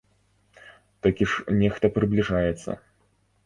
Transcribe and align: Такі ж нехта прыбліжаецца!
Такі 1.03 1.29
ж 1.35 1.59
нехта 1.61 1.95
прыбліжаецца! 2.01 2.71